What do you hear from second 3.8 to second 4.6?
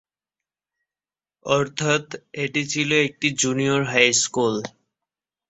High school.